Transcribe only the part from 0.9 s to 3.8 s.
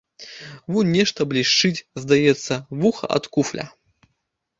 нешта блішчыць, здаецца, вуха ад куфля.